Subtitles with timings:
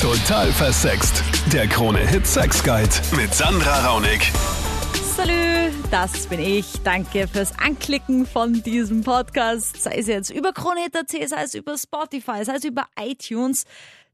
[0.00, 1.22] Total versext.
[1.52, 4.32] Der Krone-Hit Sex Guide mit Sandra Raunig.
[5.14, 6.80] Salü, das bin ich.
[6.82, 9.82] Danke fürs Anklicken von diesem Podcast.
[9.82, 13.66] Sei es jetzt über Krone.at, sei es über Spotify, sei es über iTunes.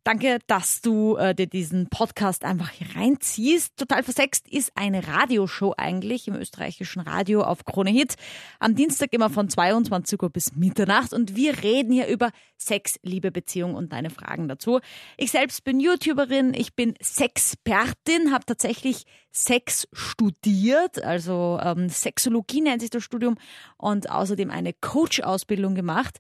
[0.07, 3.77] Danke, dass du äh, dir diesen Podcast einfach hier reinziehst.
[3.77, 8.15] Total versext ist eine Radioshow eigentlich im österreichischen Radio auf Krone Hit.
[8.61, 13.33] Am Dienstag immer von 22 Uhr bis Mitternacht und wir reden hier über Sex, Liebe,
[13.33, 14.79] Beziehung und deine Fragen dazu.
[15.17, 22.81] Ich selbst bin YouTuberin, ich bin Sexpertin, habe tatsächlich Sex studiert, also ähm, Sexologie nennt
[22.81, 23.39] sich das Studium
[23.77, 26.19] und außerdem eine Coach-Ausbildung gemacht.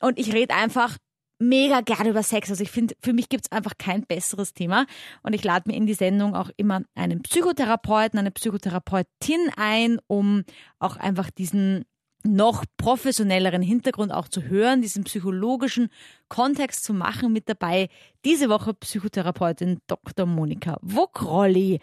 [0.00, 0.96] Und ich rede einfach
[1.38, 2.50] mega gerne über Sex.
[2.50, 4.86] Also ich finde, für mich gibt's einfach kein besseres Thema.
[5.22, 10.44] Und ich lade mir in die Sendung auch immer einen Psychotherapeuten, eine Psychotherapeutin ein, um
[10.78, 11.84] auch einfach diesen
[12.24, 15.90] noch professionelleren Hintergrund auch zu hören, diesen psychologischen
[16.28, 17.88] Kontext zu machen mit dabei.
[18.24, 20.26] Diese Woche Psychotherapeutin Dr.
[20.26, 21.80] Monika Wuckrolli.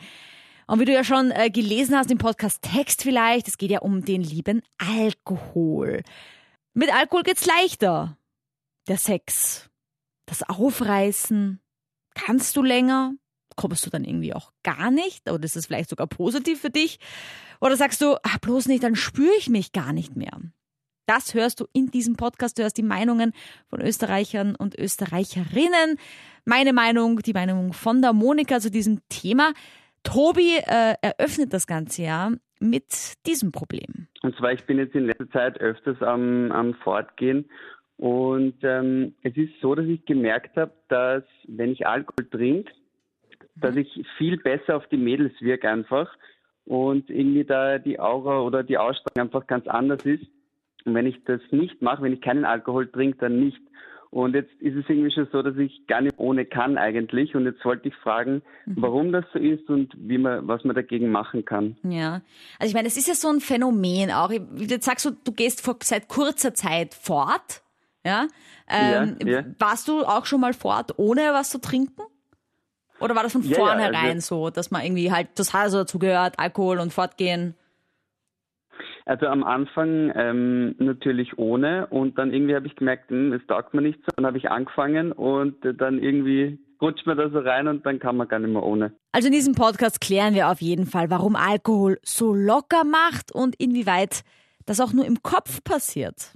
[0.67, 3.79] Und wie du ja schon äh, gelesen hast im Podcast Text vielleicht, es geht ja
[3.79, 6.01] um den lieben Alkohol.
[6.73, 8.17] Mit Alkohol geht's leichter
[8.87, 9.69] der Sex,
[10.25, 11.59] das Aufreißen,
[12.15, 13.13] kannst du länger?
[13.55, 15.29] Kommst du dann irgendwie auch gar nicht?
[15.29, 16.99] Oder ist es vielleicht sogar positiv für dich?
[17.61, 20.41] Oder sagst du, ach, bloß nicht, dann spüre ich mich gar nicht mehr.
[21.05, 22.57] Das hörst du in diesem Podcast.
[22.57, 23.33] Du hörst die Meinungen
[23.69, 25.97] von Österreichern und Österreicherinnen.
[26.45, 29.53] Meine Meinung, die Meinung von der Monika zu diesem Thema.
[30.03, 34.07] Tobi äh, eröffnet das Ganze ja mit diesem Problem.
[34.21, 37.49] Und zwar, ich bin jetzt in letzter Zeit öfters am, am Fortgehen
[37.97, 42.71] und ähm, es ist so, dass ich gemerkt habe, dass wenn ich Alkohol trinke,
[43.55, 46.11] dass ich viel besser auf die Mädels wirke einfach
[46.65, 50.25] und irgendwie da die Aura oder die Ausstrahlung einfach ganz anders ist.
[50.85, 53.61] Und wenn ich das nicht mache, wenn ich keinen Alkohol trinke, dann nicht.
[54.09, 57.35] Und jetzt ist es irgendwie schon so, dass ich gar nicht ohne kann eigentlich.
[57.35, 58.75] Und jetzt wollte ich fragen, mhm.
[58.77, 61.77] warum das so ist und wie man, was man dagegen machen kann.
[61.83, 62.21] Ja,
[62.59, 64.31] also ich meine, es ist ja so ein Phänomen auch.
[64.55, 67.62] Jetzt sagst du, du gehst vor, seit kurzer Zeit fort.
[68.05, 68.27] Ja?
[68.67, 69.43] Ähm, ja, ja.
[69.59, 72.01] Warst du auch schon mal fort, ohne was zu trinken?
[72.99, 75.99] Oder war das von ja, vornherein also, so, dass man irgendwie halt das also dazu
[75.99, 77.55] gehört, Alkohol und Fortgehen?
[79.05, 83.73] Also am Anfang ähm, natürlich ohne und dann irgendwie habe ich gemerkt, hm, es taugt
[83.73, 84.11] mir nicht so.
[84.15, 88.15] Dann habe ich angefangen und dann irgendwie rutscht man da so rein und dann kann
[88.15, 88.93] man gar nicht mehr ohne.
[89.11, 93.55] Also in diesem Podcast klären wir auf jeden Fall, warum Alkohol so locker macht und
[93.59, 94.23] inwieweit
[94.65, 96.33] das auch nur im Kopf passiert.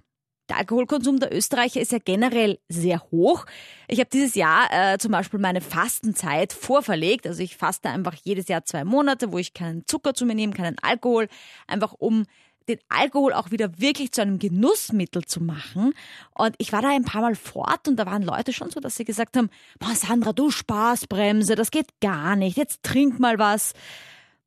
[0.49, 3.45] Der Alkoholkonsum der Österreicher ist ja generell sehr hoch.
[3.87, 7.27] Ich habe dieses Jahr äh, zum Beispiel meine Fastenzeit vorverlegt.
[7.27, 10.53] Also ich faste einfach jedes Jahr zwei Monate, wo ich keinen Zucker zu mir nehme,
[10.53, 11.27] keinen Alkohol,
[11.67, 12.25] einfach um
[12.67, 15.93] den Alkohol auch wieder wirklich zu einem Genussmittel zu machen.
[16.33, 18.95] Und ich war da ein paar Mal fort und da waren Leute schon so, dass
[18.95, 23.73] sie gesagt haben, boah Sandra, du Spaßbremse, das geht gar nicht, jetzt trink mal was.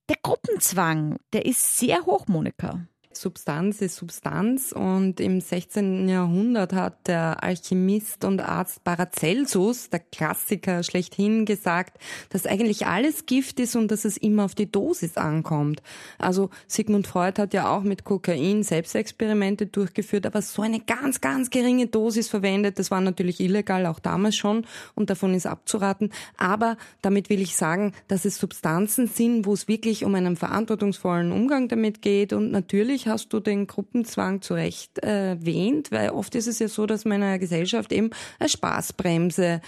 [0.08, 2.80] Der Gruppenzwang, der ist sehr hoch, Monika.
[3.12, 6.08] Substanz ist Substanz und im 16.
[6.08, 13.58] Jahrhundert hat der Alchemist und Arzt Paracelsus, der Klassiker schlechthin, gesagt, dass eigentlich alles Gift
[13.58, 15.82] ist und dass es immer auf die Dosis ankommt.
[16.18, 21.50] Also Sigmund Freud hat ja auch mit Kokain Selbstexperimente durchgeführt, aber so eine ganz, ganz
[21.50, 22.78] geringe Dosis verwendet.
[22.78, 26.12] Das war natürlich illegal, auch damals schon und davon ist abzuraten.
[26.36, 31.32] Aber damit will ich sagen, dass es Substanzen sind, wo es wirklich um einen verantwortungsvollen
[31.32, 36.34] Umgang damit geht und natürlich natürlich hast du den Gruppenzwang zu Recht erwähnt, weil oft
[36.34, 39.60] ist es ja so, dass man in einer Gesellschaft eben als Spaßbremse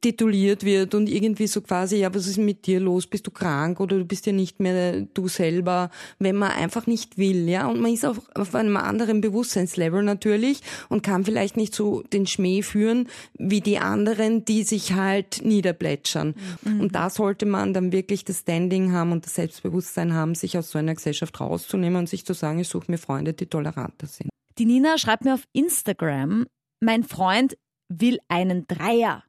[0.00, 3.06] tituliert wird und irgendwie so quasi, ja, was ist mit dir los?
[3.06, 7.18] Bist du krank oder du bist ja nicht mehr du selber, wenn man einfach nicht
[7.18, 7.66] will, ja?
[7.66, 12.26] Und man ist auf, auf einem anderen Bewusstseinslevel natürlich und kann vielleicht nicht so den
[12.26, 16.34] Schmäh führen wie die anderen, die sich halt niederplätschern.
[16.62, 16.80] Mhm.
[16.80, 20.70] Und da sollte man dann wirklich das Standing haben und das Selbstbewusstsein haben, sich aus
[20.70, 24.30] so einer Gesellschaft rauszunehmen und sich zu sagen, ich suche mir Freunde, die toleranter sind.
[24.58, 26.46] Die Nina schreibt mir auf Instagram,
[26.80, 27.56] mein Freund
[27.88, 29.24] will einen Dreier.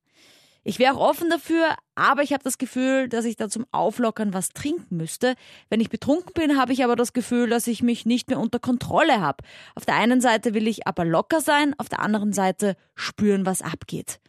[0.69, 4.35] Ich wäre auch offen dafür, aber ich habe das Gefühl, dass ich da zum Auflockern
[4.35, 5.33] was trinken müsste.
[5.71, 8.59] Wenn ich betrunken bin, habe ich aber das Gefühl, dass ich mich nicht mehr unter
[8.59, 9.43] Kontrolle habe.
[9.73, 13.63] Auf der einen Seite will ich aber locker sein, auf der anderen Seite spüren, was
[13.63, 14.19] abgeht.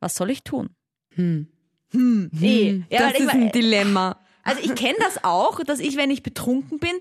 [0.00, 0.70] Was soll ich tun?
[1.10, 1.46] Hm.
[1.92, 2.70] Hm, eh.
[2.70, 4.18] Hm, ja, das ist ein Dilemma.
[4.42, 6.96] Also ich kenne das auch, dass ich, wenn ich betrunken bin,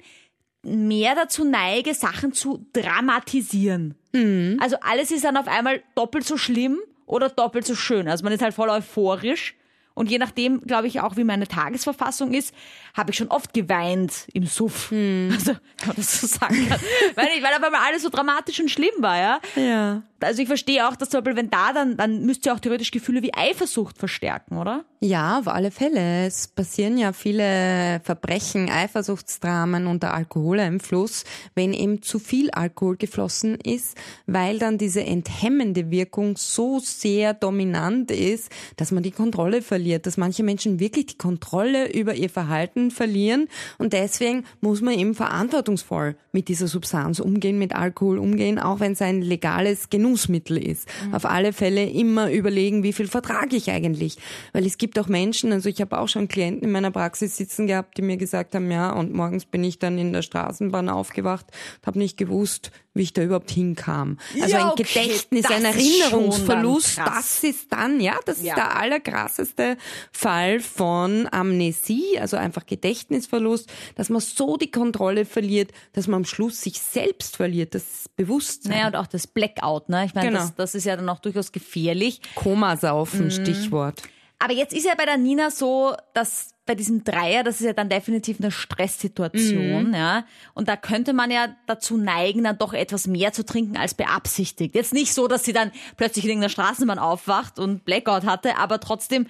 [0.62, 3.96] mehr dazu neige, Sachen zu dramatisieren.
[4.14, 4.60] Mhm.
[4.62, 8.08] Also alles ist dann auf einmal doppelt so schlimm oder doppelt so schön.
[8.08, 9.56] Also man ist halt voll euphorisch.
[9.96, 12.54] Und je nachdem, glaube ich, auch wie meine Tagesverfassung ist,
[12.96, 14.90] habe ich schon oft geweint im Suff.
[14.90, 15.30] Hm.
[15.32, 16.68] Also, kann man das so sagen.
[17.16, 19.40] weil, ich, weil auf einmal alles so dramatisch und schlimm war, ja.
[19.56, 20.02] Ja.
[20.24, 22.92] Also ich verstehe auch, dass zum Beispiel, wenn da dann, dann müsst ihr auch theoretisch
[22.92, 24.86] Gefühle wie Eifersucht verstärken, oder?
[25.00, 26.26] Ja, auf alle Fälle.
[26.26, 31.26] Es passieren ja viele Verbrechen, Eifersuchtsdramen unter Alkoholeinfluss,
[31.56, 33.98] wenn eben zu viel Alkohol geflossen ist,
[34.28, 40.16] weil dann diese enthemmende Wirkung so sehr dominant ist, dass man die Kontrolle verliert, dass
[40.16, 46.16] manche Menschen wirklich die Kontrolle über ihr Verhalten verlieren und deswegen muss man eben verantwortungsvoll
[46.32, 50.88] mit dieser Substanz umgehen, mit Alkohol umgehen, auch wenn es ein legales Genussmittel ist.
[51.06, 51.14] Mhm.
[51.14, 54.18] Auf alle Fälle immer überlegen, wie viel vertrage ich eigentlich,
[54.54, 57.36] weil es gibt gibt auch Menschen, also ich habe auch schon Klienten in meiner Praxis
[57.36, 60.88] sitzen gehabt, die mir gesagt haben, ja, und morgens bin ich dann in der Straßenbahn
[60.88, 61.48] aufgewacht,
[61.84, 64.18] habe nicht gewusst, wie ich da überhaupt hinkam.
[64.42, 68.54] Also ja, okay, ein Gedächtnis, ein Erinnerungsverlust, das ist dann, ja, das ja.
[68.54, 69.78] ist der allerkrasseste
[70.12, 76.26] Fall von Amnesie, also einfach Gedächtnisverlust, dass man so die Kontrolle verliert, dass man am
[76.26, 78.74] Schluss sich selbst verliert, das Bewusstsein.
[78.74, 80.06] Naja, und auch das Blackout, ne?
[80.06, 80.42] Ich meine, genau.
[80.42, 82.22] das, das ist ja dann auch durchaus gefährlich.
[82.36, 83.32] Komasaufen, mhm.
[83.32, 84.04] Stichwort.
[84.40, 87.74] Aber jetzt ist ja bei der Nina so, dass bei diesem Dreier, das ist ja
[87.74, 89.94] dann definitiv eine Stresssituation, mhm.
[89.94, 90.26] ja.
[90.54, 94.74] Und da könnte man ja dazu neigen, dann doch etwas mehr zu trinken als beabsichtigt.
[94.74, 98.80] Jetzt nicht so, dass sie dann plötzlich in irgendeiner Straßenbahn aufwacht und Blackout hatte, aber
[98.80, 99.28] trotzdem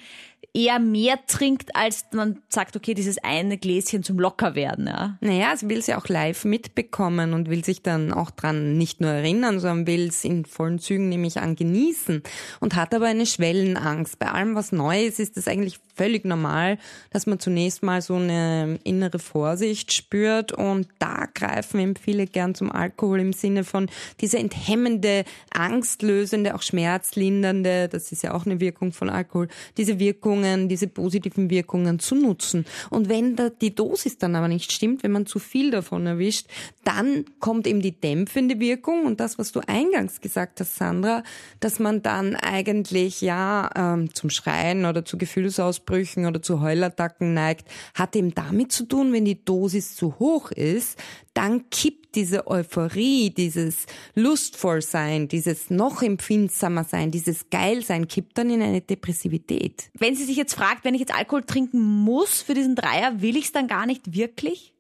[0.54, 5.18] eher mehr trinkt, als man sagt, okay, dieses eine Gläschen zum Lockerwerden, ja.
[5.22, 9.02] Naja, sie will es ja auch live mitbekommen und will sich dann auch dran nicht
[9.02, 12.24] nur erinnern, sondern will es in vollen Zügen nämlich an genießen
[12.60, 14.20] und hat aber eine Schwellenangst.
[14.20, 16.78] Bei allem, was neu ist, ist das eigentlich völlig normal,
[17.12, 22.56] dass man zunächst mal so eine innere Vorsicht spürt und da greifen eben viele gern
[22.56, 28.60] zum Alkohol im Sinne von diese enthemmende, angstlösende, auch schmerzlindernde, das ist ja auch eine
[28.60, 29.48] Wirkung von Alkohol,
[29.78, 30.00] diese
[30.34, 32.66] Wirkungen, diese positiven Wirkungen zu nutzen.
[32.90, 36.48] Und wenn da die Dosis dann aber nicht stimmt, wenn man zu viel davon erwischt,
[36.84, 41.24] dann kommt eben die dämpfende Wirkung und das, was du eingangs gesagt hast, Sandra,
[41.60, 47.68] dass man dann eigentlich ja ähm, zum Schreien oder zu Gefühlsausbrüchen oder zu Heulattacken neigt,
[47.94, 50.98] hat eben damit zu tun, wenn die Dosis zu hoch ist,
[51.34, 58.62] dann kippt diese Euphorie, dieses Lustvollsein, dieses noch empfindsamer sein, dieses Geilsein, kippt dann in
[58.62, 59.90] eine Depressivität.
[59.98, 63.38] Wenn sie sich jetzt fragt, wenn ich jetzt Alkohol trinken muss für diesen Dreier, will
[63.38, 64.74] ich es dann gar nicht wirklich?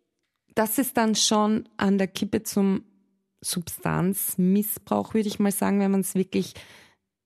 [0.55, 2.83] Das ist dann schon an der Kippe zum
[3.41, 6.53] Substanzmissbrauch, würde ich mal sagen, wenn man es wirklich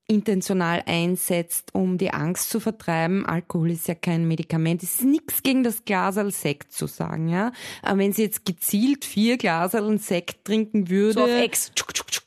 [0.07, 3.25] intentional einsetzt, um die Angst zu vertreiben.
[3.25, 4.81] Alkohol ist ja kein Medikament.
[4.81, 7.51] Es ist nichts gegen das Glasal Sekt zu sagen, ja.
[7.81, 11.13] Aber wenn sie jetzt gezielt vier Glasal Sekt trinken würde.
[11.13, 11.71] So auf Ex.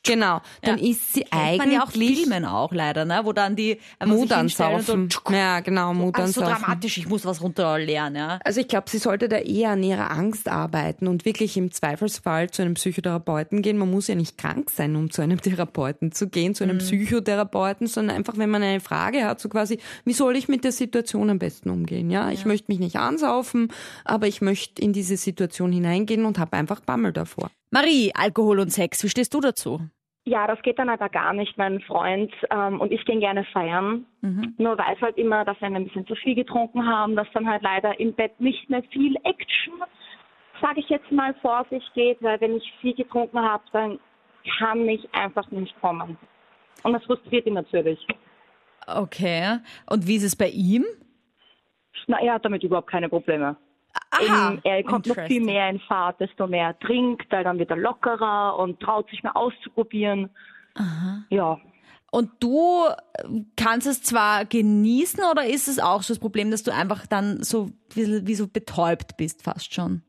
[0.03, 0.41] Genau.
[0.61, 0.91] Dann ja.
[0.91, 1.57] ist sie Kennt eigentlich.
[1.59, 3.21] Man ja auch Filmen auch leider, ne?
[3.23, 5.09] Wo dann die Mut ansaufen.
[5.09, 6.43] So, ja, genau, Mut ansaufen.
[6.43, 8.39] Also so dramatisch, ich muss was runterlernen, ja.
[8.43, 12.49] Also ich glaube, sie sollte da eher an ihrer Angst arbeiten und wirklich im Zweifelsfall
[12.49, 13.77] zu einem Psychotherapeuten gehen.
[13.77, 16.81] Man muss ja nicht krank sein, um zu einem Therapeuten zu gehen, zu einem mhm.
[16.81, 20.63] Psychotherapeuten Leuten, sondern einfach, wenn man eine Frage hat, so quasi, wie soll ich mit
[20.63, 22.09] der Situation am besten umgehen?
[22.09, 23.69] Ja, ich möchte mich nicht ansaufen,
[24.05, 27.49] aber ich möchte in diese Situation hineingehen und habe einfach Bammel davor.
[27.71, 29.81] Marie, Alkohol und Sex, wie stehst du dazu?
[30.25, 31.57] Ja, das geht dann aber gar nicht.
[31.57, 34.05] Mein Freund ähm, und ich gehen gerne feiern.
[34.21, 34.53] Mhm.
[34.59, 37.47] Nur weiß halt immer, dass wenn wir ein bisschen zu viel getrunken haben, dass dann
[37.47, 39.73] halt leider im Bett nicht mehr viel Action,
[40.61, 43.99] sage ich jetzt mal, vor sich geht, weil wenn ich viel getrunken habe, dann
[44.59, 46.17] kann ich einfach nicht kommen.
[46.83, 47.99] Und das frustriert ihn natürlich.
[48.87, 49.59] Okay.
[49.89, 50.85] Und wie ist es bei ihm?
[52.07, 53.55] Na, er hat damit überhaupt keine Probleme.
[54.11, 57.59] Aha, Eben, er kommt noch viel mehr in Fahrt, desto mehr er trinkt, weil dann
[57.59, 60.29] wird er lockerer und traut sich mehr auszuprobieren.
[60.75, 61.23] Aha.
[61.29, 61.59] Ja.
[62.11, 62.87] Und du
[63.55, 67.41] kannst es zwar genießen oder ist es auch so das Problem, dass du einfach dann
[67.43, 70.01] so wie, wie so betäubt bist fast schon?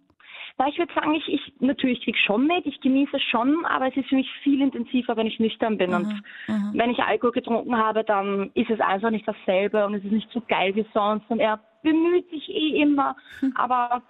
[0.59, 3.89] Na, ich würde sagen, ich, ich natürlich kriege schon mit, ich genieße es schon, aber
[3.89, 5.93] es ist für mich viel intensiver, wenn ich nüchtern bin.
[5.93, 6.71] Aha, und aha.
[6.75, 10.31] wenn ich Alkohol getrunken habe, dann ist es einfach nicht dasselbe und es ist nicht
[10.31, 11.31] so geil wie sonst.
[11.31, 13.53] Und er bemüht sich eh immer, hm.
[13.57, 14.03] aber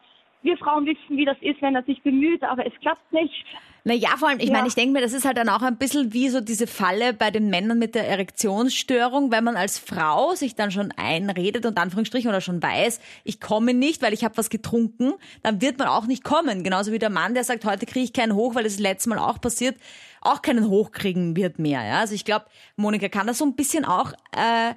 [0.43, 3.45] wir Frauen wissen, wie das ist, wenn er sich bemüht, aber es klappt nicht.
[3.85, 4.53] Naja, vor allem, ich ja.
[4.53, 7.13] meine, ich denke mir, das ist halt dann auch ein bisschen wie so diese Falle
[7.13, 11.77] bei den Männern mit der Erektionsstörung, wenn man als Frau sich dann schon einredet und
[11.77, 15.89] Anführungsstrichen oder schon weiß, ich komme nicht, weil ich habe was getrunken, dann wird man
[15.89, 16.63] auch nicht kommen.
[16.63, 19.09] Genauso wie der Mann, der sagt, heute kriege ich keinen hoch, weil das, das letzte
[19.09, 19.77] Mal auch passiert
[20.23, 21.85] auch keinen hochkriegen wird mehr.
[21.85, 22.01] Ja?
[22.01, 24.75] Also ich glaube, Monika kann da so ein bisschen auch äh,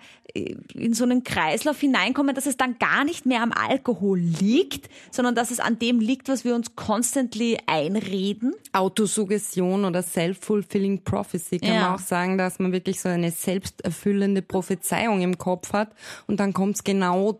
[0.74, 5.36] in so einen Kreislauf hineinkommen, dass es dann gar nicht mehr am Alkohol liegt, sondern
[5.36, 8.54] dass es an dem liegt, was wir uns constantly einreden.
[8.74, 11.82] Autosuggestion oder self-fulfilling prophecy kann ja.
[11.82, 15.92] man auch sagen, dass man wirklich so eine selbsterfüllende Prophezeiung im Kopf hat
[16.28, 17.40] und dann kommt es genau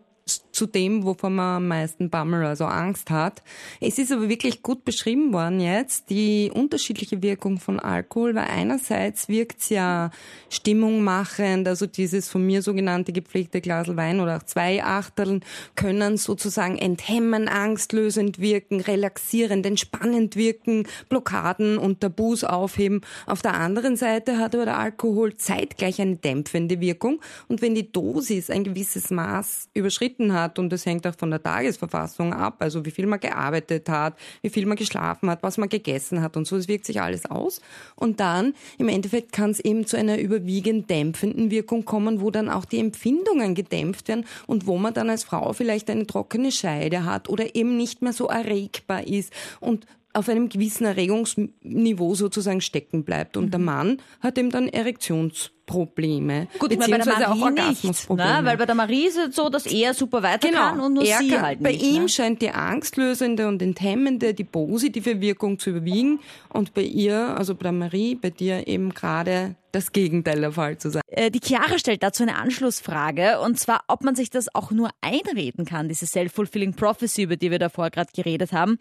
[0.56, 3.42] zu dem, wovon man am meisten Bammel, also Angst hat.
[3.78, 9.28] Es ist aber wirklich gut beschrieben worden jetzt, die unterschiedliche Wirkung von Alkohol, weil einerseits
[9.28, 10.10] wirkt's ja
[10.48, 15.44] stimmungmachend, also dieses von mir sogenannte gepflegte Glas Wein oder auch zwei Achteln
[15.74, 23.02] können sozusagen enthemmen, angstlösend wirken, relaxierend, entspannend wirken, Blockaden und Tabus aufheben.
[23.26, 27.92] Auf der anderen Seite hat aber der Alkohol zeitgleich eine dämpfende Wirkung und wenn die
[27.92, 32.84] Dosis ein gewisses Maß überschritten hat und das hängt auch von der Tagesverfassung ab, also
[32.84, 36.46] wie viel man gearbeitet hat, wie viel man geschlafen hat, was man gegessen hat und
[36.46, 37.60] so, es wirkt sich alles aus.
[37.94, 42.48] Und dann im Endeffekt kann es eben zu einer überwiegend dämpfenden Wirkung kommen, wo dann
[42.48, 47.04] auch die Empfindungen gedämpft werden und wo man dann als Frau vielleicht eine trockene Scheide
[47.04, 49.32] hat oder eben nicht mehr so erregbar ist.
[49.60, 49.86] Und
[50.16, 53.36] auf einem gewissen Erregungsniveau sozusagen stecken bleibt.
[53.36, 53.50] Und mhm.
[53.50, 56.48] der Mann hat eben dann Erektionsprobleme.
[56.58, 58.42] Gut, beziehungsweise auch Orgasmusprobleme.
[58.42, 58.44] Ne?
[58.44, 61.04] Weil bei der Marie ist es so, dass er super weiter genau, kann und nur
[61.04, 61.80] sie kann, halt nicht.
[61.80, 62.08] Bei ihm ne?
[62.08, 67.64] scheint die angstlösende und enthemmende, die positive Wirkung zu überwiegen und bei ihr, also bei
[67.64, 71.02] der Marie, bei dir eben gerade das Gegenteil der Fall zu sein.
[71.08, 74.88] Äh, die Chiara stellt dazu eine Anschlussfrage und zwar, ob man sich das auch nur
[75.02, 78.78] einreden kann, diese Self-Fulfilling Prophecy, über die wir davor gerade geredet haben.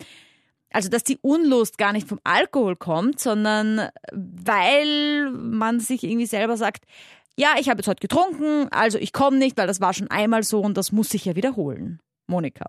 [0.72, 6.58] Also, dass die Unlust gar nicht vom Alkohol kommt, sondern weil man sich irgendwie selber
[6.58, 6.86] sagt,
[7.38, 10.44] ja, ich habe jetzt heute getrunken, also ich komme nicht, weil das war schon einmal
[10.44, 12.00] so und das muss sich ja wiederholen.
[12.28, 12.66] Monika.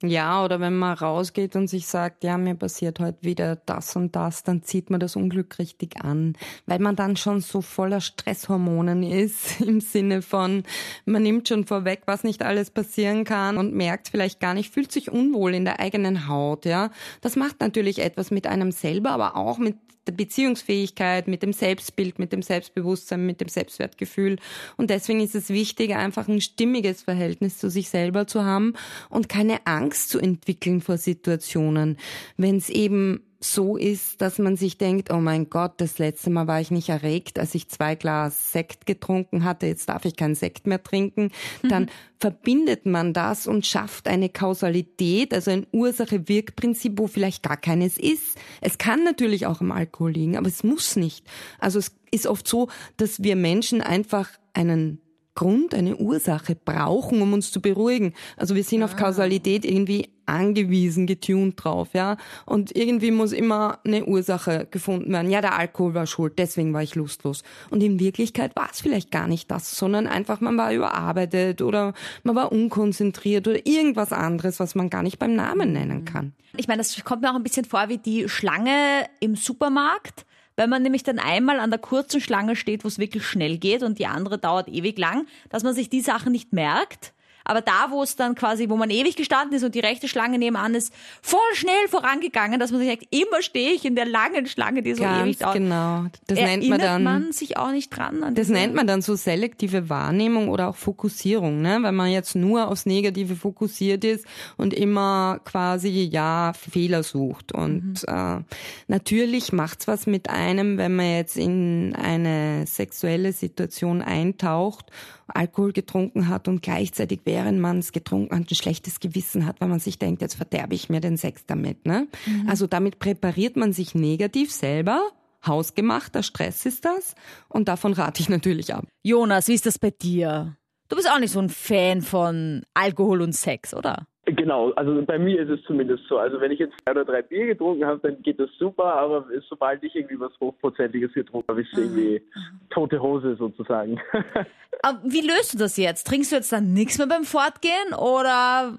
[0.00, 4.14] Ja, oder wenn man rausgeht und sich sagt, ja, mir passiert heute wieder das und
[4.14, 6.36] das, dann zieht man das Unglück richtig an,
[6.66, 10.62] weil man dann schon so voller Stresshormonen ist, im Sinne von,
[11.04, 14.92] man nimmt schon vorweg, was nicht alles passieren kann und merkt vielleicht gar nicht, fühlt
[14.92, 16.90] sich unwohl in der eigenen Haut, ja.
[17.20, 19.74] Das macht natürlich etwas mit einem selber, aber auch mit
[20.08, 24.36] der Beziehungsfähigkeit, mit dem Selbstbild, mit dem Selbstbewusstsein, mit dem Selbstwertgefühl.
[24.76, 28.72] Und deswegen ist es wichtig, einfach ein stimmiges Verhältnis zu sich selber zu haben
[29.10, 31.98] und keine Angst zu entwickeln vor Situationen.
[32.36, 36.48] Wenn es eben so ist, dass man sich denkt, oh mein Gott, das letzte Mal
[36.48, 40.34] war ich nicht erregt, als ich zwei Glas Sekt getrunken hatte, jetzt darf ich keinen
[40.34, 41.30] Sekt mehr trinken,
[41.62, 41.88] dann mhm.
[42.18, 48.36] verbindet man das und schafft eine Kausalität, also ein Ursache-Wirk-Prinzip, wo vielleicht gar keines ist.
[48.60, 51.24] Es kann natürlich auch am Alkohol liegen, aber es muss nicht.
[51.60, 55.00] Also es ist oft so, dass wir Menschen einfach einen
[55.38, 58.12] Grund, eine Ursache brauchen, um uns zu beruhigen.
[58.36, 58.86] Also wir sind ah.
[58.86, 62.16] auf Kausalität irgendwie angewiesen, getuned drauf, ja.
[62.44, 65.30] Und irgendwie muss immer eine Ursache gefunden werden.
[65.30, 67.44] Ja, der Alkohol war schuld, deswegen war ich lustlos.
[67.70, 71.94] Und in Wirklichkeit war es vielleicht gar nicht das, sondern einfach man war überarbeitet oder
[72.24, 76.32] man war unkonzentriert oder irgendwas anderes, was man gar nicht beim Namen nennen kann.
[76.56, 80.26] Ich meine, das kommt mir auch ein bisschen vor wie die Schlange im Supermarkt
[80.58, 83.84] wenn man nämlich dann einmal an der kurzen Schlange steht, wo es wirklich schnell geht
[83.84, 87.14] und die andere dauert ewig lang, dass man sich die Sachen nicht merkt
[87.48, 90.38] aber da, wo es dann quasi, wo man ewig gestanden ist und die rechte Schlange
[90.38, 94.46] nebenan ist, voll schnell vorangegangen, dass man sich denkt, immer stehe ich in der langen
[94.46, 95.54] Schlange, die so Ganz ewig dauert.
[95.54, 96.04] genau.
[96.26, 97.02] Das Erinnert nennt man dann.
[97.02, 98.34] man sich auch nicht dran.
[98.34, 101.78] das nennt man dann so selektive Wahrnehmung oder auch Fokussierung, ne?
[101.80, 104.26] Wenn man jetzt nur aufs Negative fokussiert ist
[104.58, 107.52] und immer quasi, ja, Fehler sucht.
[107.52, 108.14] Und mhm.
[108.14, 108.40] äh,
[108.88, 114.92] natürlich macht's was mit einem, wenn man jetzt in eine sexuelle Situation eintaucht
[115.28, 119.68] Alkohol getrunken hat und gleichzeitig, während man es getrunken hat, ein schlechtes Gewissen hat, weil
[119.68, 121.86] man sich denkt, jetzt verderbe ich mir den Sex damit.
[121.86, 122.08] Ne?
[122.26, 122.48] Mhm.
[122.48, 125.00] Also damit präpariert man sich negativ selber.
[125.46, 127.14] Hausgemachter Stress ist das
[127.48, 128.86] und davon rate ich natürlich ab.
[129.02, 130.56] Jonas, wie ist das bei dir?
[130.88, 134.06] Du bist auch nicht so ein Fan von Alkohol und Sex, oder?
[134.30, 136.18] Genau, also bei mir ist es zumindest so.
[136.18, 139.26] Also wenn ich jetzt zwei oder drei Bier getrunken habe, dann geht das super, aber
[139.48, 142.60] sobald ich irgendwie was Hochprozentiges getrunken habe, ist es irgendwie mhm.
[142.68, 143.98] tote Hose sozusagen.
[144.82, 146.06] Aber wie löst du das jetzt?
[146.06, 148.78] Trinkst du jetzt dann nichts mehr beim Fortgehen oder,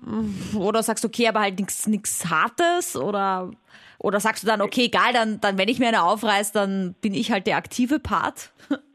[0.58, 3.52] oder sagst du, okay, aber halt nichts Hartes oder,
[3.98, 7.14] oder sagst du dann, okay, egal, dann, dann wenn ich mir eine aufreiß, dann bin
[7.14, 8.52] ich halt der aktive Part?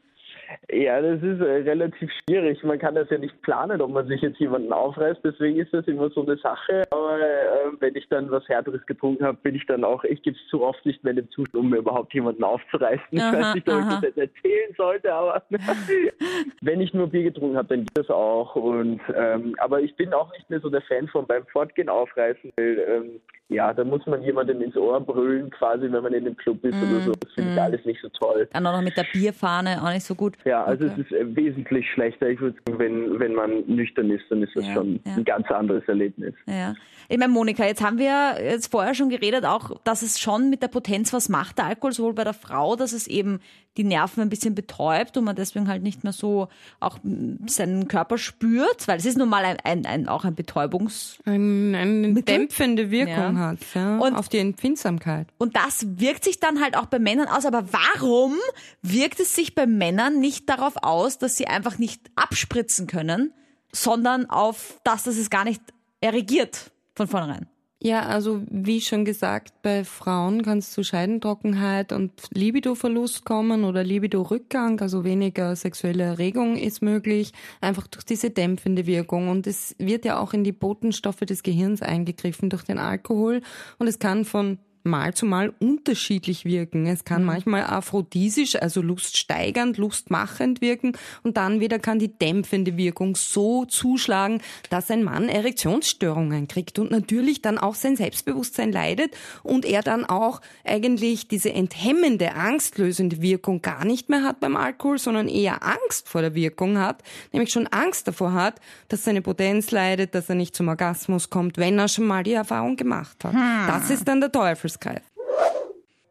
[0.71, 2.63] Ja, das ist äh, relativ schwierig.
[2.63, 5.21] Man kann das ja nicht planen, ob man sich jetzt jemanden aufreißt.
[5.23, 6.83] Deswegen ist das immer so eine Sache.
[6.91, 10.37] Aber äh, wenn ich dann was Härteres getrunken habe, bin ich dann auch, ich gebe
[10.37, 13.19] es zu oft nicht mehr in dem Zustand, um mir überhaupt jemanden aufzureißen.
[13.19, 15.43] Aha, ich weiß nicht, ob ich das jetzt erzählen sollte, aber
[16.61, 18.55] wenn ich nur Bier getrunken habe, dann geht das auch.
[18.55, 22.51] Und ähm, aber ich bin auch nicht mehr so der Fan von beim Fortgehen aufreißen,
[22.57, 26.35] weil ähm, ja, da muss man jemandem ins Ohr brüllen, quasi, wenn man in dem
[26.35, 27.11] Club ist mm, oder so.
[27.13, 27.53] Das finde mm.
[27.53, 28.49] ich alles nicht so toll.
[28.51, 30.35] Dann auch noch mit der Bierfahne auch nicht so gut.
[30.45, 30.93] Ja, also okay.
[30.97, 32.27] es ist äh, wesentlich schlechter.
[32.27, 35.13] Ich würde sagen, wenn, wenn man nüchtern ist, dann ist das ja, schon ja.
[35.13, 36.33] ein ganz anderes Erlebnis.
[36.47, 36.73] Ja.
[37.07, 40.63] Ich meine, Monika, jetzt haben wir jetzt vorher schon geredet, auch, dass es schon mit
[40.63, 43.41] der Potenz was macht, der Alkohol, sowohl bei der Frau, dass es eben
[43.77, 46.47] die Nerven ein bisschen betäubt und man deswegen halt nicht mehr so
[46.79, 46.97] auch
[47.45, 51.19] seinen Körper spürt, weil es ist nun mal ein, ein, ein auch ein Betäubungs...
[51.25, 53.34] Ein, eine dämpfende Wirkung ja.
[53.39, 55.27] Hat, ja, und, auf die Empfindsamkeit.
[55.37, 58.35] Und das wirkt sich dann halt auch bei Männern aus, aber warum
[58.81, 63.33] wirkt es sich bei Männern nicht darauf aus, dass sie einfach nicht abspritzen können,
[63.71, 65.61] sondern auf das, dass es gar nicht
[66.01, 66.71] erregiert?
[66.95, 67.47] von vornherein.
[67.85, 73.83] Ja, also wie schon gesagt, bei Frauen kann es zu Scheidentrockenheit und Libidoverlust kommen oder
[73.83, 79.29] Libidorückgang, also weniger sexuelle Erregung ist möglich, einfach durch diese dämpfende Wirkung.
[79.29, 83.41] Und es wird ja auch in die Botenstoffe des Gehirns eingegriffen durch den Alkohol
[83.77, 86.85] und es kann von mal zu mal unterschiedlich wirken.
[86.85, 87.27] Es kann mhm.
[87.27, 94.41] manchmal aphrodisisch, also luststeigernd, lustmachend wirken und dann wieder kann die dämpfende Wirkung so zuschlagen,
[94.69, 100.05] dass ein Mann Erektionsstörungen kriegt und natürlich dann auch sein Selbstbewusstsein leidet und er dann
[100.05, 106.07] auch eigentlich diese enthemmende, angstlösende Wirkung gar nicht mehr hat beim Alkohol, sondern eher Angst
[106.09, 110.35] vor der Wirkung hat, nämlich schon Angst davor hat, dass seine Potenz leidet, dass er
[110.35, 113.33] nicht zum Orgasmus kommt, wenn er schon mal die Erfahrung gemacht hat.
[113.33, 113.67] Hm.
[113.67, 115.11] Das ist dann der Teufels Teufelskreis?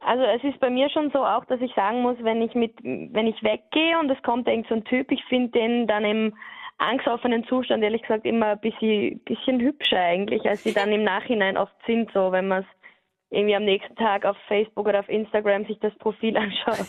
[0.00, 2.74] Also es ist bei mir schon so auch, dass ich sagen muss, wenn ich mit,
[2.82, 6.36] wenn ich weggehe und es kommt irgend so ein Typ, ich finde den dann im
[6.76, 11.56] angstoffenen Zustand ehrlich gesagt immer ein bisschen, bisschen hübscher eigentlich, als sie dann im Nachhinein
[11.56, 12.66] oft sind, so wenn man es
[13.30, 16.86] irgendwie am nächsten Tag auf Facebook oder auf Instagram sich das Profil anschaut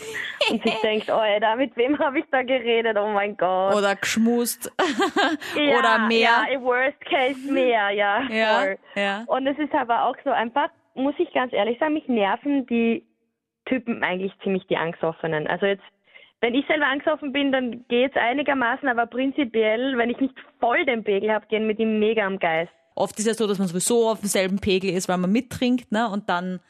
[0.50, 2.96] und sich denkt, oh ey, mit wem habe ich da geredet?
[2.98, 3.74] Oh mein Gott.
[3.74, 4.70] Oder geschmust.
[5.56, 6.18] ja, oder mehr.
[6.20, 8.22] Ja, im Worst Case mehr, ja.
[8.28, 9.24] ja, ja.
[9.26, 13.04] Und es ist aber auch so einfach, muss ich ganz ehrlich sagen, mich nerven die
[13.66, 15.46] Typen eigentlich ziemlich die Angstoffenen.
[15.46, 15.84] Also jetzt,
[16.40, 21.04] wenn ich selber angstoffen bin, dann geht's einigermaßen, aber prinzipiell, wenn ich nicht voll den
[21.04, 22.72] Pegel habe, gehen mit ihm mega am Geist.
[22.94, 25.92] Oft ist es ja so, dass man sowieso auf demselben Pegel ist, weil man mittrinkt,
[25.92, 26.08] ne?
[26.08, 26.60] Und dann,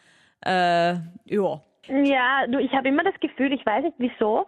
[0.44, 0.94] äh,
[1.26, 1.60] ja.
[1.88, 4.44] Ja, du, ich habe immer das Gefühl, ich weiß nicht wieso,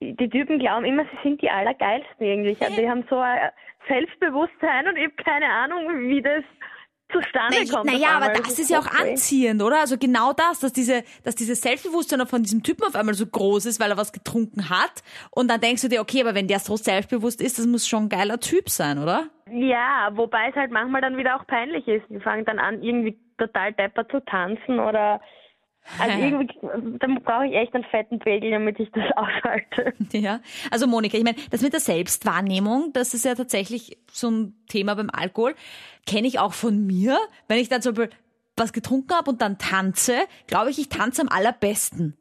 [0.00, 2.56] die Typen glauben immer, sie sind die Allergeilsten irgendwie.
[2.76, 3.50] Die haben so ein
[3.88, 6.44] Selbstbewusstsein und ich habe keine Ahnung, wie das
[7.12, 7.92] zustande na, kommt.
[7.92, 9.80] Naja, aber das ist ja auch anziehend, oder?
[9.80, 13.66] Also genau das, dass diese, dass dieses Selbstbewusstsein von diesem Typen auf einmal so groß
[13.66, 15.02] ist, weil er was getrunken hat.
[15.30, 18.04] Und dann denkst du dir, okay, aber wenn der so selbstbewusst ist, das muss schon
[18.04, 19.28] ein geiler Typ sein, oder?
[19.50, 22.04] Ja, wobei es halt manchmal dann wieder auch peinlich ist.
[22.08, 25.20] Die fangen dann an, irgendwie total depper zu tanzen oder
[25.98, 29.94] also irgendwie, dann brauche ich echt einen fetten Pegel, damit ich das aushalte.
[30.12, 34.54] Ja, also Monika, ich meine, das mit der Selbstwahrnehmung, das ist ja tatsächlich so ein
[34.68, 35.54] Thema beim Alkohol.
[36.06, 37.18] Kenne ich auch von mir.
[37.48, 38.16] Wenn ich dann zum Beispiel
[38.56, 40.14] was getrunken habe und dann tanze,
[40.46, 42.16] glaube ich, ich tanze am allerbesten.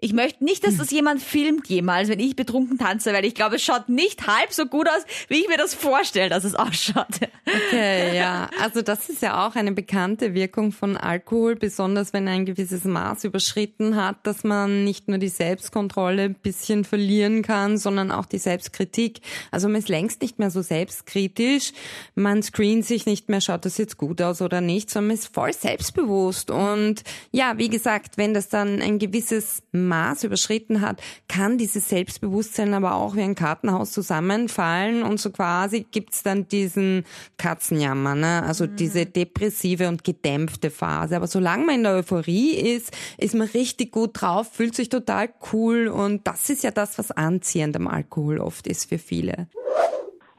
[0.00, 3.56] Ich möchte nicht, dass das jemand filmt jemals, wenn ich betrunken tanze, weil ich glaube,
[3.56, 7.06] es schaut nicht halb so gut aus, wie ich mir das vorstelle, dass es ausschaut.
[7.46, 8.50] Okay, ja.
[8.60, 13.24] Also das ist ja auch eine bekannte Wirkung von Alkohol, besonders wenn ein gewisses Maß
[13.24, 18.38] überschritten hat, dass man nicht nur die Selbstkontrolle ein bisschen verlieren kann, sondern auch die
[18.38, 19.20] Selbstkritik.
[19.52, 21.72] Also man ist längst nicht mehr so selbstkritisch.
[22.14, 25.32] Man screent sich nicht mehr, schaut das jetzt gut aus oder nicht, sondern man ist
[25.32, 26.50] voll selbstbewusst.
[26.50, 31.88] Und ja, wie gesagt, wenn das dann ein gewisses Maß Maß überschritten hat, kann dieses
[31.88, 37.04] Selbstbewusstsein aber auch wie ein Kartenhaus zusammenfallen und so quasi gibt's dann diesen
[37.36, 38.42] Katzenjammer, ne?
[38.46, 38.76] also mhm.
[38.76, 41.16] diese depressive und gedämpfte Phase.
[41.16, 45.28] Aber solange man in der Euphorie ist, ist man richtig gut drauf, fühlt sich total
[45.52, 49.48] cool und das ist ja das, was anziehend am Alkohol oft ist für viele.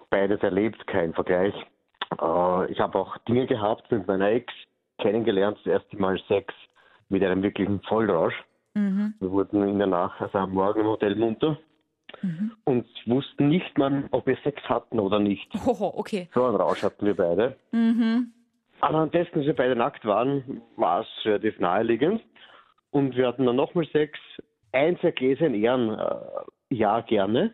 [0.10, 1.54] Beides erlebt, kein Vergleich.
[2.22, 4.54] Äh, ich habe auch Dinge gehabt mit meiner Ex,
[5.02, 6.54] kennengelernt, das erste Mal Sex
[7.10, 8.36] mit einem wirklichen Vollrausch.
[8.76, 9.16] Mhm.
[9.20, 11.58] Wir wurden in der Nacht, also am Morgen im Hotel munter
[12.22, 12.52] mhm.
[12.66, 15.48] und wussten nicht mal, ob wir Sex hatten oder nicht.
[15.66, 16.30] Oh, okay.
[16.34, 17.56] So einen Rausch hatten wir beide.
[17.72, 18.32] Mhm.
[18.82, 22.22] Anhand dessen, dass wir beide nackt waren, war es relativ naheliegend.
[22.92, 24.20] Und wir hatten dann nochmal Sex.
[24.72, 27.54] Eins Gläser in Ehren, äh, ja, gerne.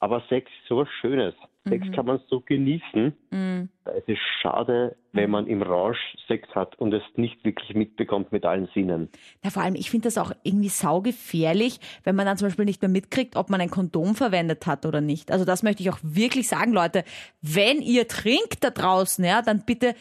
[0.00, 1.34] Aber Sex ist sowas Schönes.
[1.68, 1.92] Sex mhm.
[1.92, 3.12] kann man so genießen.
[3.30, 3.68] Mhm.
[3.84, 5.30] Es ist schade, wenn mhm.
[5.30, 9.10] man im Rausch Sex hat und es nicht wirklich mitbekommt mit allen Sinnen.
[9.44, 12.80] Ja, vor allem, ich finde das auch irgendwie saugefährlich, wenn man dann zum Beispiel nicht
[12.80, 15.30] mehr mitkriegt, ob man ein Kondom verwendet hat oder nicht.
[15.30, 17.04] Also das möchte ich auch wirklich sagen, Leute.
[17.42, 19.94] Wenn ihr trinkt da draußen, ja, dann bitte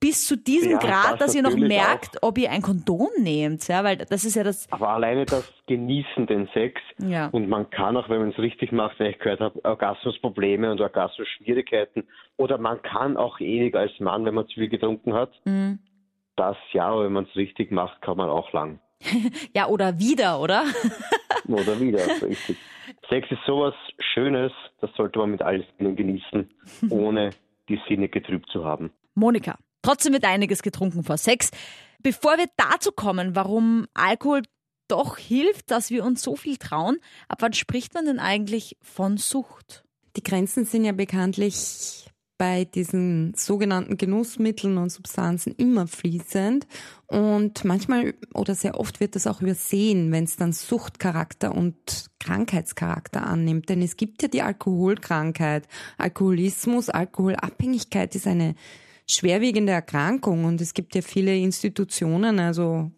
[0.00, 2.28] bis zu diesem ja, Grad, das dass ihr noch merkt, auch.
[2.28, 4.66] ob ihr ein Kondom nehmt, ja, weil das ist ja das.
[4.72, 7.26] Aber alleine das Genießen den Sex ja.
[7.28, 10.80] und man kann auch, wenn man es richtig macht, wenn ich gehört habe, Orgasmusprobleme und
[10.80, 15.30] Orgasmusschwierigkeiten oder man kann auch ewig als Mann, wenn man zu viel getrunken hat.
[15.44, 15.78] Mhm
[16.36, 18.80] Das ja, wenn man es richtig macht, kann man auch lang.
[19.54, 20.64] ja, oder wieder, oder?
[21.48, 22.56] oder wieder, richtig.
[23.08, 23.74] Sex ist sowas
[24.14, 26.50] Schönes, das sollte man mit allen Sinnen genießen,
[26.90, 27.30] ohne
[27.68, 28.90] die Sinne getrübt zu haben.
[29.14, 31.50] Monika, trotzdem wird einiges getrunken vor Sex.
[32.02, 34.42] Bevor wir dazu kommen, warum Alkohol
[34.88, 39.16] doch hilft, dass wir uns so viel trauen, ab wann spricht man denn eigentlich von
[39.18, 39.84] Sucht?
[40.16, 46.66] Die Grenzen sind ja bekanntlich bei diesen sogenannten Genussmitteln und Substanzen immer fließend
[47.06, 53.26] und manchmal oder sehr oft wird das auch übersehen, wenn es dann Suchtcharakter und Krankheitscharakter
[53.26, 53.68] annimmt.
[53.68, 55.68] Denn es gibt ja die Alkoholkrankheit.
[55.98, 58.54] Alkoholismus, Alkoholabhängigkeit ist eine
[59.10, 62.90] schwerwiegende Erkrankung und es gibt ja viele Institutionen, also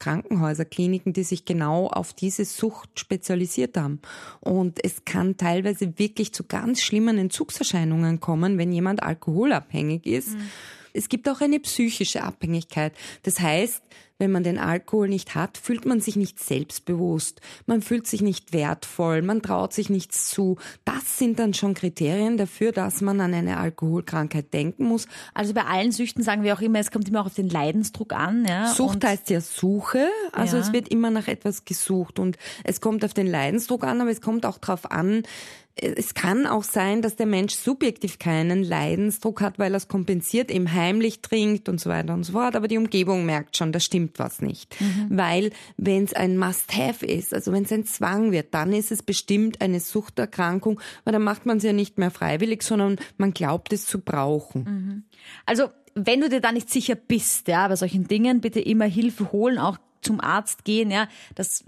[0.00, 4.00] Krankenhäuser, Kliniken, die sich genau auf diese Sucht spezialisiert haben.
[4.40, 10.34] Und es kann teilweise wirklich zu ganz schlimmen Entzugserscheinungen kommen, wenn jemand alkoholabhängig ist.
[10.34, 10.50] Mhm.
[10.92, 12.92] Es gibt auch eine psychische Abhängigkeit.
[13.22, 13.82] Das heißt,
[14.20, 18.52] wenn man den Alkohol nicht hat, fühlt man sich nicht selbstbewusst, man fühlt sich nicht
[18.52, 20.58] wertvoll, man traut sich nichts zu.
[20.84, 25.08] Das sind dann schon Kriterien dafür, dass man an eine Alkoholkrankheit denken muss.
[25.32, 28.12] Also bei allen Süchten sagen wir auch immer, es kommt immer auch auf den Leidensdruck
[28.12, 28.44] an.
[28.46, 28.74] Ja?
[28.74, 30.62] Sucht und heißt ja Suche, also ja.
[30.62, 34.20] es wird immer nach etwas gesucht und es kommt auf den Leidensdruck an, aber es
[34.20, 35.22] kommt auch darauf an,
[35.76, 40.50] es kann auch sein, dass der Mensch subjektiv keinen Leidensdruck hat, weil er es kompensiert,
[40.50, 42.56] eben heimlich trinkt und so weiter und so fort.
[42.56, 44.78] Aber die Umgebung merkt schon, da stimmt was nicht.
[44.80, 45.06] Mhm.
[45.10, 49.02] Weil wenn es ein Must-Have ist, also wenn es ein Zwang wird, dann ist es
[49.02, 53.72] bestimmt eine Suchterkrankung, weil dann macht man es ja nicht mehr freiwillig, sondern man glaubt
[53.72, 54.64] es zu brauchen.
[54.64, 55.04] Mhm.
[55.46, 59.32] Also wenn du dir da nicht sicher bist, ja, bei solchen Dingen, bitte immer Hilfe
[59.32, 61.08] holen, auch zum Arzt gehen, ja.
[61.34, 61.64] Das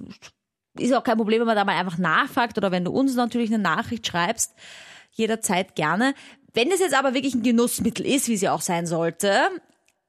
[0.78, 3.52] ist auch kein Problem, wenn man da mal einfach nachfragt oder wenn du uns natürlich
[3.52, 4.54] eine Nachricht schreibst,
[5.12, 6.14] jederzeit gerne.
[6.54, 9.35] Wenn es jetzt aber wirklich ein Genussmittel ist, wie sie auch sein sollte,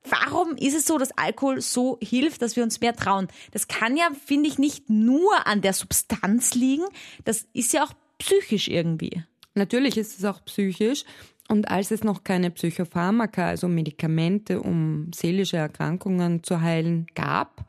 [0.03, 3.27] warum ist es so, dass Alkohol so hilft, dass wir uns mehr trauen?
[3.51, 6.85] Das kann ja, finde ich, nicht nur an der Substanz liegen,
[7.23, 9.23] das ist ja auch psychisch irgendwie.
[9.55, 11.03] Natürlich ist es auch psychisch.
[11.49, 17.65] Und als es noch keine Psychopharmaka, also Medikamente, um seelische Erkrankungen zu heilen, gab,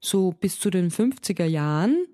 [0.00, 2.06] so bis zu den 50er Jahren,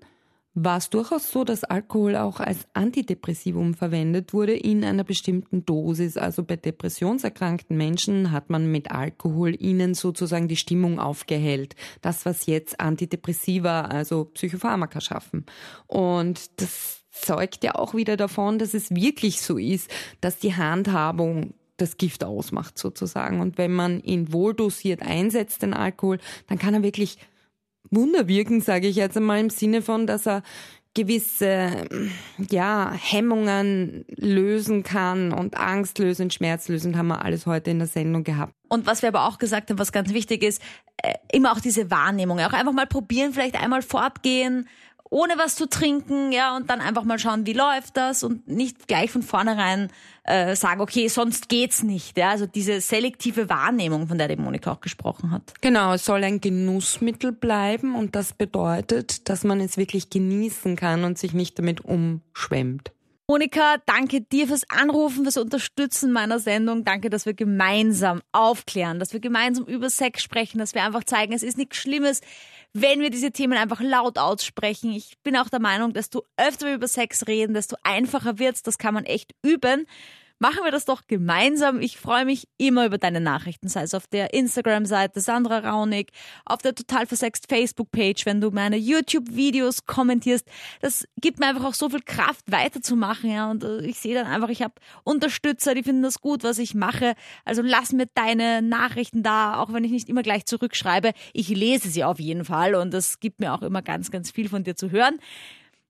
[0.63, 6.17] war es durchaus so, dass Alkohol auch als Antidepressivum verwendet wurde in einer bestimmten Dosis.
[6.17, 11.75] Also bei depressionserkrankten Menschen hat man mit Alkohol ihnen sozusagen die Stimmung aufgehellt.
[12.01, 15.45] Das, was jetzt Antidepressiva, also Psychopharmaka schaffen.
[15.87, 21.53] Und das zeugt ja auch wieder davon, dass es wirklich so ist, dass die Handhabung
[21.77, 23.39] das Gift ausmacht sozusagen.
[23.39, 27.17] Und wenn man ihn wohldosiert einsetzt, den Alkohol, dann kann er wirklich
[27.91, 30.43] Wunder wirken, sage ich jetzt einmal im Sinne von, dass er
[30.95, 31.85] gewisse
[32.49, 37.87] ja, Hemmungen lösen kann und Angst lösen, Schmerz lösen, haben wir alles heute in der
[37.87, 38.53] Sendung gehabt.
[38.69, 40.61] Und was wir aber auch gesagt haben, was ganz wichtig ist,
[40.97, 44.67] äh, immer auch diese Wahrnehmung, auch einfach mal probieren, vielleicht einmal fortgehen,
[45.09, 48.87] ohne was zu trinken, ja, und dann einfach mal schauen, wie läuft das und nicht
[48.87, 49.89] gleich von vornherein
[50.23, 52.17] äh, sagen, okay, sonst geht's nicht.
[52.17, 55.53] Ja, also diese selektive Wahrnehmung, von der die Monika auch gesprochen hat.
[55.61, 61.03] Genau, es soll ein Genussmittel bleiben und das bedeutet, dass man es wirklich genießen kann
[61.03, 62.91] und sich nicht damit umschwemmt.
[63.29, 66.83] Monika, danke dir fürs Anrufen, fürs Unterstützen meiner Sendung.
[66.83, 71.33] Danke, dass wir gemeinsam aufklären, dass wir gemeinsam über Sex sprechen, dass wir einfach zeigen,
[71.33, 72.21] es ist nichts Schlimmes
[72.73, 74.91] wenn wir diese Themen einfach laut aussprechen.
[74.91, 78.63] Ich bin auch der Meinung, desto öfter wir über Sex reden, desto einfacher wird's.
[78.63, 79.85] Das kann man echt üben
[80.39, 81.81] machen wir das doch gemeinsam.
[81.81, 86.11] Ich freue mich immer über deine Nachrichten, sei es auf der Instagram-Seite Sandra Raunig,
[86.45, 90.47] auf der Total Versext Facebook-Page, wenn du meine YouTube-Videos kommentierst.
[90.81, 93.29] Das gibt mir einfach auch so viel Kraft, weiterzumachen.
[93.29, 93.51] Ja.
[93.51, 94.73] Und äh, ich sehe dann einfach, ich habe
[95.03, 97.13] Unterstützer, die finden das gut, was ich mache.
[97.45, 101.11] Also lass mir deine Nachrichten da, auch wenn ich nicht immer gleich zurückschreibe.
[101.33, 104.47] Ich lese sie auf jeden Fall und das gibt mir auch immer ganz, ganz viel
[104.47, 105.19] von dir zu hören.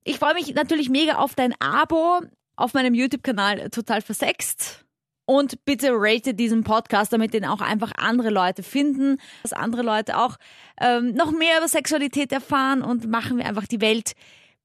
[0.03, 2.21] Ich freue mich natürlich mega auf dein Abo
[2.59, 4.85] auf meinem YouTube-Kanal total versext.
[5.25, 10.17] Und bitte rate diesen Podcast, damit den auch einfach andere Leute finden, dass andere Leute
[10.17, 10.37] auch
[10.81, 14.13] ähm, noch mehr über Sexualität erfahren und machen wir einfach die Welt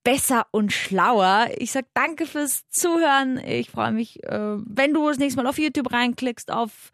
[0.05, 1.49] besser und schlauer.
[1.59, 3.39] Ich sag danke fürs Zuhören.
[3.45, 6.93] Ich freue mich, äh, wenn du das nächste Mal auf YouTube reinklickst, auf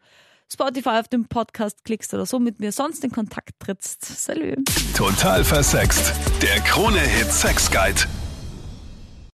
[0.51, 4.03] Spotify, auf den Podcast klickst oder so mit mir sonst in Kontakt trittst.
[4.03, 4.55] Salü.
[4.97, 6.13] Total versext.
[6.41, 8.01] Der Krone-Hit Sex Guide.